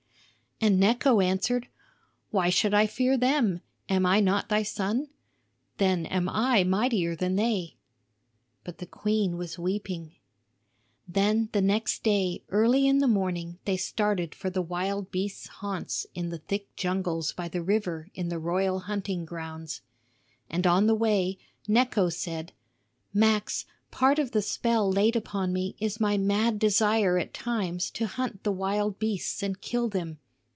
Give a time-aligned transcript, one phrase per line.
[0.63, 1.69] And Necho answered:
[2.29, 5.09] "Why should I fear them; am I not thy son?
[5.79, 7.77] Then am I mightier than they."
[8.63, 10.11] But the queen was weeping.
[11.07, 16.05] Then the next day, early in the morning, they started for the wild beasts' haunts
[16.13, 19.81] in the thick jungles by the river in the royal hunting grounds.
[20.47, 22.51] And on the way Necho said:
[23.15, 28.05] "Max, part of the spell laid upon me is my mad desire at times to
[28.05, 30.19] hunt the wild beasts and kill them.